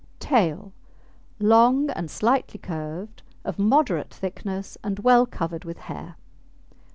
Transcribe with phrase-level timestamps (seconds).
[0.19, 0.73] TAIL
[1.39, 6.15] Long and slightly curved, of moderate thickness, and well covered with hair.